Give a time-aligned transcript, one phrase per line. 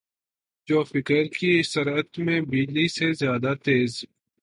[0.67, 4.03] جو فکر کی سرعت میں بجلی سے زیادہ تیز